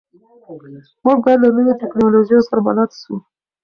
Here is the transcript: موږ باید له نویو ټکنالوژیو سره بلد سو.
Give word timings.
موږ 1.03 1.17
باید 1.23 1.39
له 1.43 1.49
نویو 1.55 1.79
ټکنالوژیو 1.83 2.45
سره 2.47 2.59
بلد 2.67 2.89
سو. 3.01 3.13